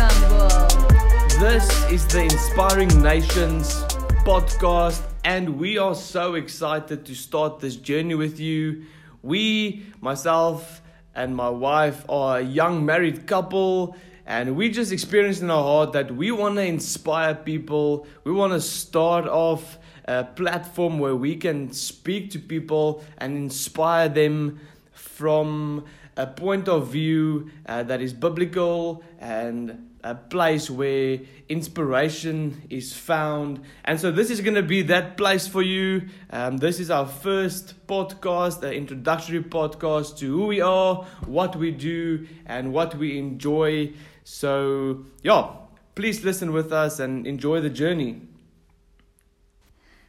[0.00, 3.82] This is the Inspiring Nations
[4.24, 8.86] podcast, and we are so excited to start this journey with you.
[9.22, 10.80] We, myself,
[11.14, 13.94] and my wife are a young married couple,
[14.24, 18.06] and we just experienced in our heart that we want to inspire people.
[18.24, 24.08] We want to start off a platform where we can speak to people and inspire
[24.08, 24.60] them
[24.92, 25.84] from
[26.16, 33.60] a point of view uh, that is biblical and a place where inspiration is found.
[33.84, 36.08] And so, this is going to be that place for you.
[36.30, 41.70] Um, this is our first podcast, an introductory podcast to who we are, what we
[41.70, 43.92] do, and what we enjoy.
[44.24, 45.50] So, yeah,
[45.94, 48.22] please listen with us and enjoy the journey.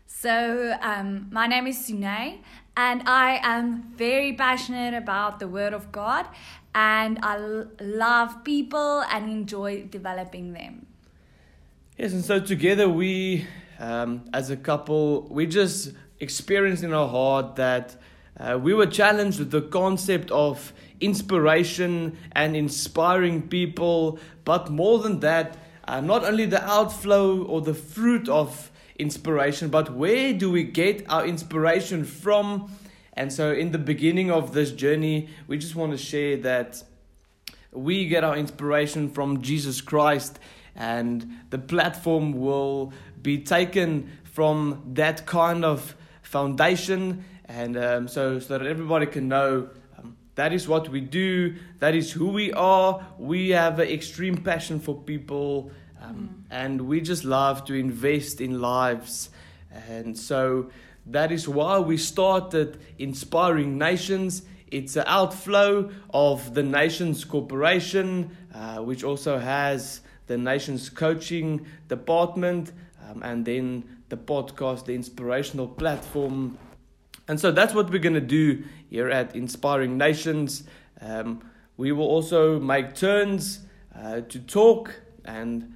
[0.06, 2.38] So, um, my name is Suné,
[2.78, 6.26] and I am very passionate about the Word of God,
[6.74, 10.86] and I l- love people and enjoy developing them.
[11.98, 13.46] Yes, and so together we,
[13.80, 17.96] um, as a couple, we just experienced in our heart that
[18.40, 25.20] uh, we were challenged with the concept of inspiration and inspiring people, but more than
[25.20, 25.58] that,
[25.88, 31.06] uh, not only the outflow or the fruit of inspiration, but where do we get
[31.10, 32.72] our inspiration from?
[33.14, 36.84] And so, in the beginning of this journey, we just want to share that
[37.72, 40.40] we get our inspiration from Jesus Christ,
[40.76, 47.26] and the platform will be taken from that kind of foundation.
[47.46, 51.94] And um, so, so that everybody can know um, that is what we do, that
[51.94, 53.06] is who we are.
[53.18, 55.72] We have an extreme passion for people,
[56.02, 59.30] um, and we just love to invest in lives.
[59.88, 60.70] And so,
[61.06, 64.44] that is why we started Inspiring Nations.
[64.68, 72.72] It's an outflow of the Nations Corporation, uh, which also has the Nations Coaching Department,
[73.10, 76.58] um, and then the podcast, the inspirational platform.
[77.28, 80.64] And so that's what we're going to do here at Inspiring Nations.
[81.02, 81.42] Um,
[81.78, 83.62] we will also make turns
[83.96, 85.74] uh, to talk, and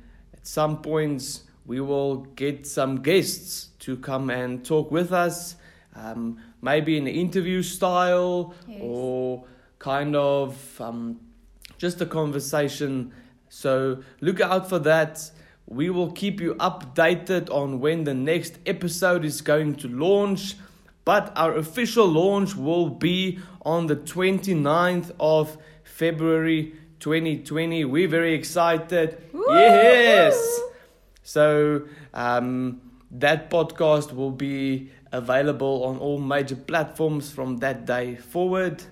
[0.48, 5.56] some points, we will get some guests to come and talk with us,
[5.96, 8.80] um, maybe in an interview style Yes.
[8.82, 9.46] or
[9.80, 11.20] kind of um,
[11.78, 13.12] just a conversation.
[13.50, 15.32] So look out for that.
[15.68, 20.56] We will keep you updated on when the next episode is going to launch.
[21.06, 27.86] But our official launch will be on the 29th of February 2020.
[27.86, 29.22] We're very excited.
[29.32, 30.60] Yes.
[31.22, 31.84] So
[32.16, 38.84] um, that podcast will be available on all major platforms from that day forward.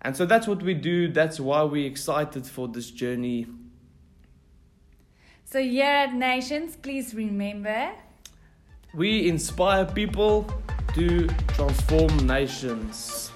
[0.00, 1.08] And so that's what we do.
[1.12, 3.46] That's why we're excited for this journey.
[5.44, 7.90] So, here at Nations, please remember
[8.94, 10.46] We inspire people
[10.94, 13.32] to transform nations.